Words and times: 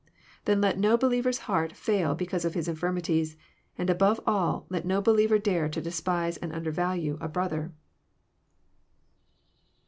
Then 0.45 0.61
let 0.61 0.79
no 0.79 0.97
believer's 0.97 1.37
heart 1.45 1.73
fail 1.73 2.15
because 2.15 2.43
of 2.43 2.55
his 2.55 2.67
infirmities; 2.67 3.37
and, 3.77 3.87
above 3.87 4.19
all, 4.25 4.65
let 4.67 4.83
no 4.83 4.99
believer 4.99 5.37
dare 5.37 5.69
to 5.69 5.79
despise 5.79 6.37
and 6.37 6.51
undervalue 6.51 7.19
a 7.21 7.27
brother. 7.29 7.71